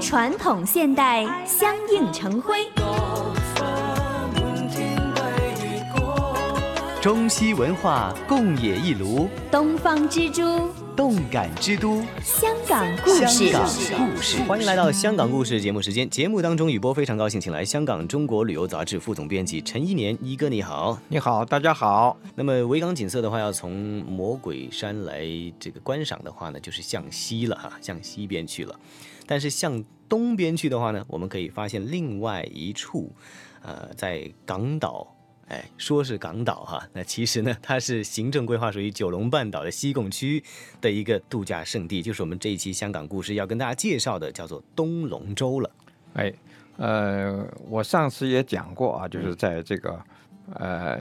[0.00, 2.68] 传统现代相映成辉，
[7.00, 10.68] 中西文化共冶一炉，东方之珠，
[11.00, 13.26] 动感之都，香港故事。
[13.26, 14.36] 香港故事。
[14.42, 16.06] 欢迎来到香港故事节目时间。
[16.10, 21.00] 节目当中，雨波非常高兴，请来香港中国旅游杂志副总编辑陈一年一哥，你好。
[21.08, 22.18] 你好，大家好。
[22.34, 23.72] 那么维港景色的话，要从
[24.04, 25.24] 魔鬼山来
[25.58, 28.78] 这个观赏的话呢，就是向西了哈，向西边去了。
[29.24, 33.10] 但是向东边去的话呢，我们可以发现另外一处，
[33.62, 35.16] 呃，在港岛。
[35.50, 40.40] 哎，说是港岛哈，那其实呢，它是行政规划属于九龙半岛的西贡区
[40.80, 45.68] 的一个度假胜地，就是我们这一期香港故事要跟大家介绍的，叫做东龙洲了。
[46.14, 46.32] 哎，
[46.76, 50.00] 呃，我上次也讲过啊，就是在这个
[50.54, 51.00] 呃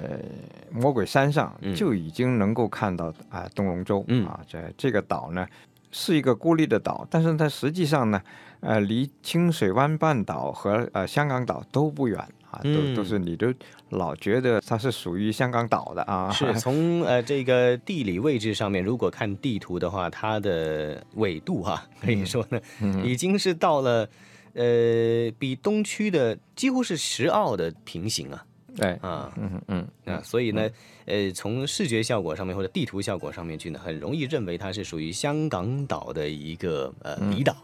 [0.72, 5.48] 魔鬼山上就已经能够看到啊东龙洲啊，这这个岛呢
[5.92, 8.20] 是一个孤立的岛，但是它实际上呢，
[8.62, 12.28] 呃，离清水湾半岛和呃香港岛都不远。
[12.52, 13.54] 啊，都都是你都
[13.90, 16.32] 老觉得它是属于香港岛的啊。
[16.34, 22.60] 是从呃这个地理位置上面，如果看地图的话，它的纬度哈，可以说呢，
[23.04, 24.10] 已经是到了
[24.54, 28.44] 呃比东区的几乎是十澳的平行啊。
[28.76, 30.70] 对啊，嗯嗯啊，所以呢，
[31.06, 37.56] 呃，从视觉效果上面或者地图效果上面去呢，很容易认为它是属于香港岛的一个呃离岛。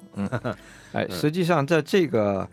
[0.94, 2.48] 哎，实际上在这个。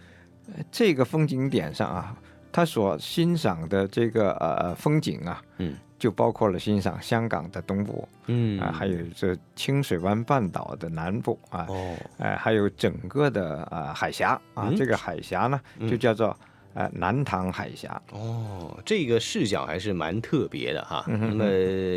[0.70, 2.16] 这个风景点上啊，
[2.50, 8.60] 他所欣赏的这个呃风景啊，嗯，就包括了欣赏香港的东部，嗯。
[8.60, 16.36] 啊，还有这清水湾半岛的南部啊，哦，哎，还有整个的啊海峡啊，这个海峡呢就叫做
[16.74, 18.00] 呃南塘海峡。
[18.12, 21.04] 哦，这个视角还是蛮特别的哈。
[21.08, 21.44] 那么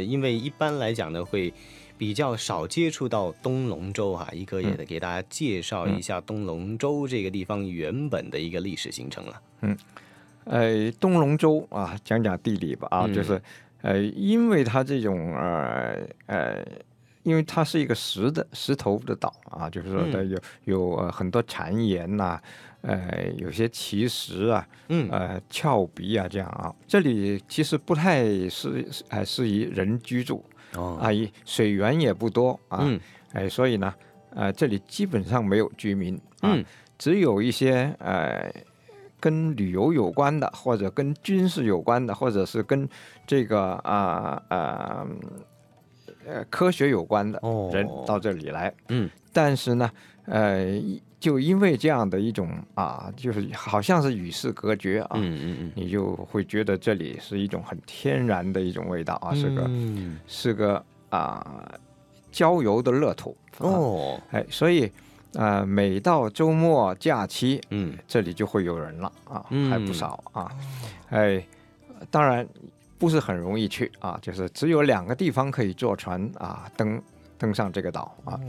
[0.03, 1.53] 因为一般来讲呢会。
[1.97, 9.41] 比较少接触到东龙洲哈，一哥也得给大家介绍一下东龙洲这个地方原本的一个历史形成了。
[9.61, 9.77] 嗯，
[10.43, 13.41] 呃，东龙洲啊，讲讲地理吧啊，就是
[13.81, 16.65] 呃，因为它这种呃呃，
[17.25, 22.39] 因为它是一个石的石头的岛啊，就是说它有有很多残岩呐，
[22.81, 30.45] 呃，有些奇石啊，嗯，呃，峭壁啊，这样啊，这里其实不太适呃适宜人居住。
[30.75, 31.09] 哦，啊，
[31.45, 32.99] 水源也不多啊，嗯，
[33.33, 33.93] 哎，所以呢，
[34.29, 36.63] 呃，这里基本上没有居民，嗯，
[36.97, 38.53] 只有一些呃
[39.19, 42.87] 跟旅游有关的，或者跟军事有关的，或者是跟
[43.25, 45.07] 这个啊啊呃
[46.49, 47.39] 科学有关的
[47.71, 49.91] 人到这里来，嗯，但是呢，
[50.25, 50.81] 呃。
[51.17, 59.67] 就因为这样的一种啊，就是好像是与世隔绝啊，嗯嗯嗯，你就会觉得这里是一种很天然的一种味道啊，是个
[60.27, 61.73] 是个啊
[62.31, 64.91] 郊游的乐土哦，哎，所以
[65.33, 70.51] 啊，每到周末假期，嗯，这里就会有人了啊，还不少啊，
[71.09, 71.43] 哎，
[72.11, 72.47] 当然
[73.05, 76.99] 不是很容易去啊，就是只有两个地方可以坐船啊登
[77.37, 78.39] 登上这个岛啊。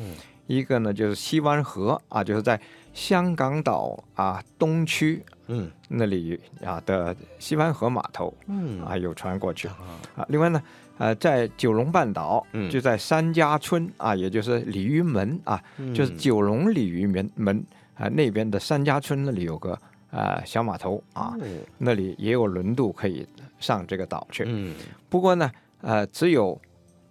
[0.46, 2.58] 一个呢，就是西湾河啊，就是在
[2.94, 8.82] 香港岛啊东区，嗯，那里啊的西湾河码头，嗯。
[8.82, 9.68] 啊有船过去。
[9.68, 10.24] 啊。
[10.28, 10.62] 另外呢，
[10.96, 15.62] 呃，在九龙半岛，嗯，就在三家村啊，也就是鲤鱼门啊，
[15.94, 17.62] 就是九龙鲤鱼门门
[17.94, 19.78] 啊那边的三家村那里有个
[20.10, 21.36] 啊小码头啊，
[21.76, 23.26] 那里也有轮渡可以
[23.58, 24.44] 上这个岛去。
[24.46, 24.74] 嗯，
[25.08, 25.50] 不过呢，
[25.80, 26.60] 呃，只有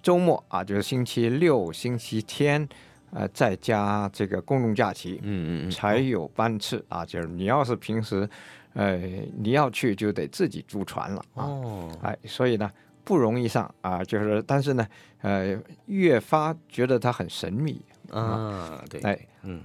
[0.01, 2.67] 周末啊，就是星期六、星期天。
[3.11, 7.05] 呃，再加这个公众假期，嗯嗯才有班次啊。
[7.05, 8.27] 就是你要是平时，
[8.73, 8.97] 呃，
[9.37, 11.45] 你要去就得自己租船了啊。
[11.45, 12.69] 哦，哎，所以呢
[13.05, 14.03] 不容易上啊。
[14.03, 14.85] 就是，但是呢，
[15.21, 18.83] 呃，越发觉得它很神秘啊。
[18.89, 19.61] 对，哎，嗯，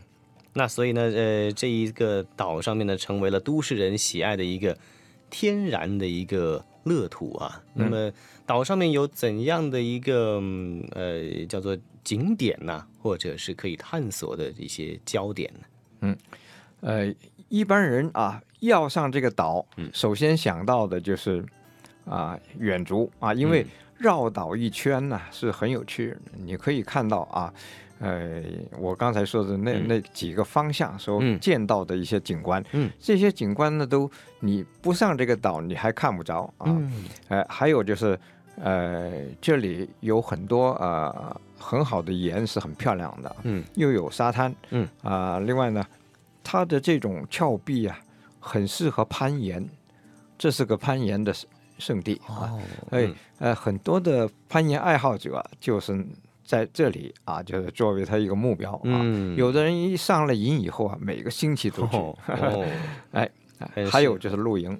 [0.52, 4.78] 那所以呢，呃，这一个岛上面呢，成为了都市人喜爱的一个
[5.30, 7.62] 天然的一个乐土啊。
[7.74, 8.12] 那么
[8.44, 10.42] 岛上面有怎样的一个
[10.92, 11.76] 呃叫做？
[12.02, 15.60] 景点呢，或者是可以探索的一些焦点呢？
[16.00, 16.16] 嗯，
[16.80, 17.14] 呃，
[17.50, 21.44] 一般人啊要上这个岛，首先想到的就是
[22.06, 23.66] 啊远足啊，因为
[23.98, 26.16] 绕岛一圈呢是很有趣。
[26.38, 27.52] 你可以看到啊，
[28.00, 28.42] 呃，
[28.78, 34.10] 我刚才说的那那几个方向所见到的一些景观，嗯，这些景观呢都
[34.40, 36.76] 你不上这个岛你还看不着啊。
[37.28, 38.18] 呃，还有就是
[38.56, 41.40] 呃这里有很多呃。
[41.62, 44.88] 很好的岩是很漂亮的，嗯，又有沙滩，嗯。
[45.02, 45.86] 啊，另外呢，
[46.42, 48.00] 它的这种峭壁啊，
[48.40, 49.68] 很适合攀岩，
[50.38, 51.34] 这是个攀岩的
[51.78, 52.58] 圣地啊，
[52.92, 53.06] 哎
[53.40, 55.92] 呃，很多的攀岩爱好者就是
[56.50, 58.80] 在这里啊，就是作为他一个目标啊。
[58.82, 61.94] 嗯有的人一上了瘾以后啊，每个星期都去。
[61.96, 62.66] 哦哦
[63.12, 63.30] 哎，
[63.88, 64.72] 还有就是露营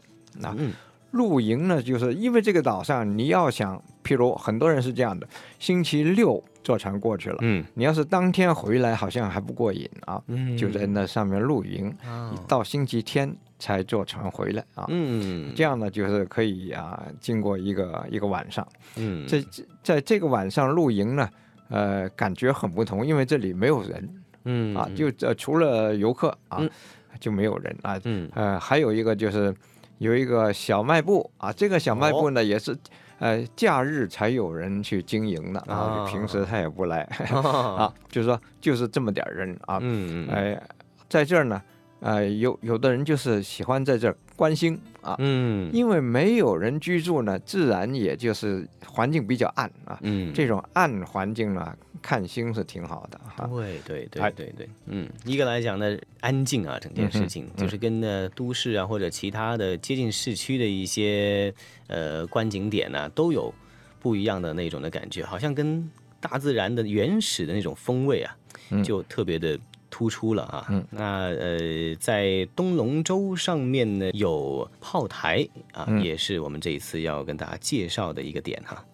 [0.42, 0.52] 啊。
[0.58, 0.72] 嗯
[1.12, 5.28] 露营呢，就是因为这个岛上，你要想，譬如很多人是这样的，
[5.60, 14.86] 星期六坐船过去了，嗯你要是当天回来，好像还不过瘾啊，嗯就在那上面露营，啊到星期天才坐船回来啊。
[14.88, 18.66] 嗯这样呢，就是可以啊，经过一个一个晚上，
[18.96, 19.44] 嗯在
[19.82, 21.28] 在这个晚上露营呢，
[21.70, 24.08] 呃，感觉很不同，因为这里没有人。
[24.44, 26.70] 嗯啊，就呃除了游客啊，嗯。
[27.18, 28.00] 就没有人啊。
[28.04, 28.30] 嗯。
[28.34, 29.54] 呃，还有一个就是
[29.98, 32.76] 有一个小卖部啊，这个小卖部呢、也是
[33.18, 37.38] 呃假日才有人去经营的啊，啊平时他也不来啊。
[37.84, 40.34] 啊，就是说就是这么点人啊，嗯嗯。
[40.34, 40.62] 哎、
[41.08, 41.60] 在这儿呢，
[42.00, 45.70] 呃，有有的人就是喜欢在这儿观星啊，嗯。
[45.72, 49.98] 因为没有人居住呢，自然也就是环境比较暗啊。
[50.02, 50.32] 嗯。
[50.32, 53.46] 这种暗环境呢，看星是挺好的哈。
[53.46, 61.52] 对对对哎对对，嗯，一个来讲呢，安静啊，整件事情、嗯就是跟呢都市啊或者其他的接近市区的一些
[61.86, 63.52] 呃观景点呢、都有
[64.00, 68.36] 不一样的那种的感觉，好像跟大自然的原始的那种风味啊，
[68.70, 68.82] 嗯。
[68.82, 69.58] 就特别的
[69.90, 70.66] 突出了啊。
[70.70, 70.84] 嗯。
[70.90, 76.02] 那呃，在东龙洲上面呢有炮台啊，嗯。
[76.02, 78.84] 也是我们这一次要跟大家介绍的一个点哈。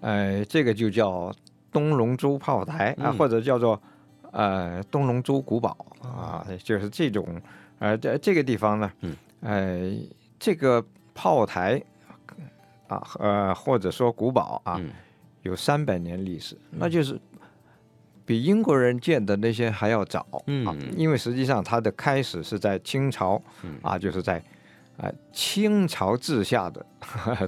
[0.00, 1.32] 呃，这个就叫
[1.70, 3.16] 东龙洲炮台啊，嗯。
[3.16, 3.80] 或者叫做
[4.32, 7.40] 呃东龙洲古堡啊，就是这种
[7.78, 9.92] 呃这这个地方呢，嗯，呃
[10.38, 10.84] 这个
[11.14, 11.82] 炮台
[12.88, 14.90] 啊呃或者说古堡啊，嗯。
[15.42, 17.20] 有三百年历史，那就是
[18.32, 23.76] 比英国人建的那些还要早啊嗯，因为实际上它的开始是在清朝嗯。
[23.82, 24.42] 啊，就是在。
[24.98, 26.84] 啊、清朝治下的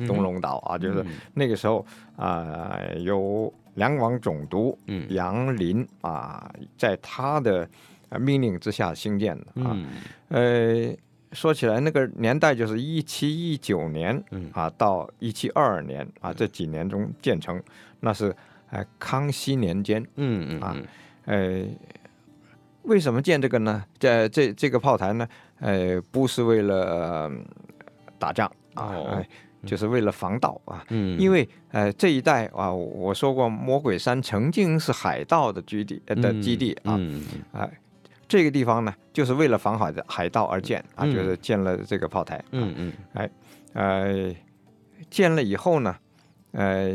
[0.08, 1.06] 东龙岛啊，就是嗯。
[1.34, 1.86] 那个时候
[2.16, 5.06] 啊、有两广总督嗯。
[5.10, 7.68] 杨林啊，在他的
[8.08, 9.70] 呃命令之下兴建的啊。
[9.74, 9.86] 嗯。
[10.28, 10.96] 呃，
[11.32, 14.50] 说起来那个年代就是一七一九年嗯。
[14.52, 17.62] 啊到一七二二年啊这几年中建成，
[18.00, 18.34] 那是
[18.74, 20.02] 呃康熙年间。
[20.16, 20.86] 嗯嗯啊嗯
[21.26, 21.66] 呃，
[22.82, 23.82] 为什么建这个呢？
[23.98, 25.26] 这这这个炮台呢？
[25.60, 27.32] 呃，不是为了、呃
[28.18, 29.22] 打仗啊，
[29.66, 30.84] 就是为了防盗啊。
[30.90, 36.76] 嗯，因为呃这一带啊，我我说过魔鬼山曾经是海盗的基地呃的基地
[37.52, 37.68] 啊，
[38.28, 42.42] 这个地方呢就是为了防海的海盗而建啊，嗯就是建了这个炮台。
[42.52, 43.30] 嗯嗯哎
[43.72, 44.34] 呃，
[45.10, 45.96] 建了以后呢，
[46.52, 46.90] 呃，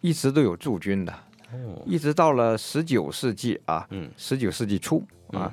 [0.00, 1.12] 一直都有驻军的，
[1.52, 1.82] 哦。
[1.86, 4.10] 一直到了十九世纪啊，嗯。
[4.16, 5.02] 十九世纪初
[5.32, 5.52] 啊，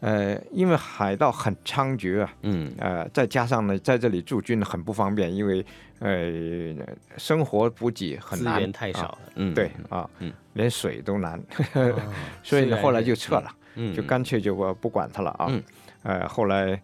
[0.00, 2.72] 呃，因为海盗很猖獗啊，嗯。
[2.78, 5.64] 呃，再加上呢，在这里驻军很不方便，因为
[6.00, 6.76] 呃，
[7.16, 10.32] 生活补给很难，资源太少啊了，嗯对啊，嗯。
[10.54, 11.38] 连水都难，
[11.74, 12.00] 哦
[12.42, 13.94] 所以呢，后来就撤了，嗯。
[13.94, 15.46] 就干脆就不不管它了啊。
[15.48, 15.62] 嗯。
[16.02, 16.80] 呃，后来，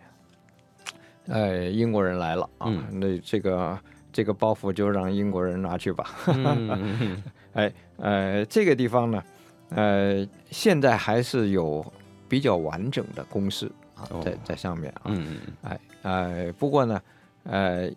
[1.27, 2.85] 呃，英国人来了啊，嗯。
[3.01, 3.79] 那这个
[4.13, 6.11] 这个包袱就让英国人拿去吧。
[7.55, 9.23] 哎，呃，这个地方呢，
[9.71, 11.85] 呃，现在还是有
[12.29, 15.03] 比较完整的公式啊，在哦在上面啊。
[15.07, 17.01] 嗯哎，呃，不过呢，
[17.45, 17.91] 呃，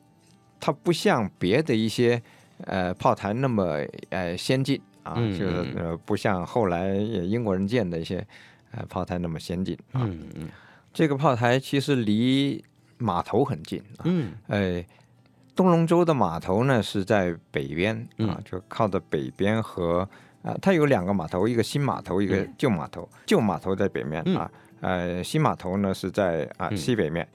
[0.60, 2.22] 它不像别的一些
[2.66, 3.80] 呃炮台那么
[4.10, 8.26] 呃先进啊，嗯就是嗯呃不像后来英国人建的一些
[8.72, 10.02] 呃炮台那么先进啊。
[10.04, 10.50] 嗯嗯
[10.94, 12.64] 这个炮台其实离
[12.98, 14.84] 码头很近啊，嗯呃，
[15.56, 20.07] 东龙洲的码头呢是在北边啊嗯，就靠的北边和
[20.44, 22.54] 啊，它有两个码头，一个新码头，一个嗯。
[22.57, 23.09] 旧码头。
[23.26, 24.35] 旧码头在北面嗯。
[24.35, 26.78] 啊，呃，新码头呢是在啊嗯。
[26.78, 27.28] 西北面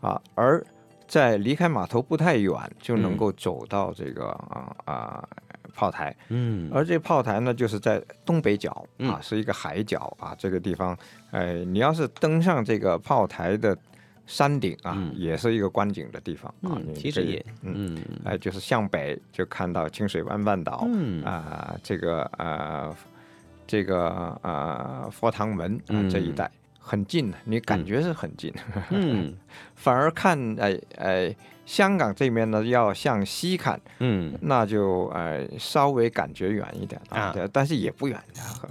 [0.00, 0.62] 啊，而
[1.06, 3.16] 在离开码头不太远就能嗯。
[3.16, 5.28] 够走到这个啊啊
[5.74, 6.68] 炮台，嗯。
[6.74, 9.08] 而这炮台呢，就是在东北角嗯。
[9.08, 10.34] 啊，是一个海角啊。
[10.36, 10.94] 这个地方，
[11.30, 13.74] 呃，你要是登上这个炮台的
[14.28, 15.12] 山顶啊，嗯。
[15.16, 16.78] 也是一个观景的地方啊。
[16.94, 18.02] 其实也嗯，嗯。
[18.24, 21.24] 哎、就是向北就看到清水湾半岛嗯。
[21.24, 22.94] 啊、这个呃，
[23.66, 26.10] 这个呃佛堂门啊、嗯。
[26.10, 26.48] 这一带
[26.88, 28.52] 很近，你感觉是很近，
[28.90, 29.34] 嗯。
[29.76, 31.36] 反而看哎哎。
[31.68, 34.32] 香港这边呢，要向西看，嗯。
[34.40, 38.18] 那就呃稍微感觉远一点啊啊，对但是也不远，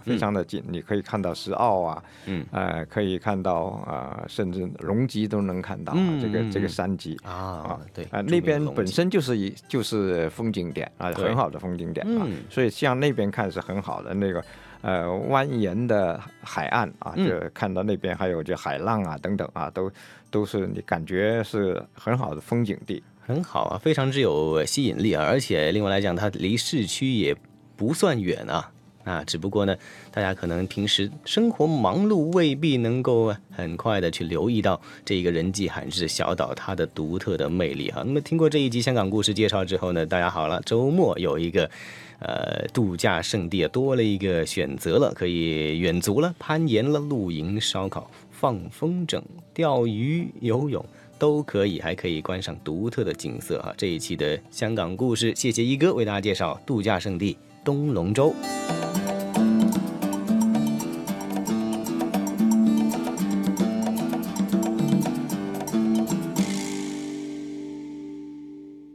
[0.03, 2.43] 非常的近，你可以看到石澳啊，嗯。
[2.51, 7.15] 呃，可以看到呃，甚至龙脊都能看到、啊嗯这个这个山脊。
[7.23, 12.37] 啊对啊、著名那边本身就是一就是风景点啊，很好的风景点啊，嗯。
[12.49, 14.43] 所以向那边看是很好的那个
[14.81, 19.91] 呃蜿蜒的海岸啊，嗯就看到那边还有这海浪啊等等啊，都
[20.29, 23.03] 都是你感觉是很好的风景地。
[23.19, 27.35] 很好啊，非常之有吸引力啊，而且另外来讲，它离市区也
[27.75, 28.71] 不算远啊。
[29.03, 29.73] 啊，只不过呢，
[30.11, 38.03] 大家可能平时生活忙碌，未必能够很快的去留意到这个人迹罕至小岛它的独特的魅力哈。
[38.05, 41.69] 那么听过这一集香港故事介绍之后呢，大家好了，周末有一个
[42.19, 49.21] 呃度假胜地啊，多了一个选择了，可以远足了、攀岩了、露营、烧烤、放风筝、
[49.53, 50.85] 钓鱼、游泳。
[51.19, 53.73] 都可以，还可以观赏独特的景色哈。
[53.75, 58.35] 这一期的香港故事，谢谢一哥为大家介绍度假胜地东龙洲。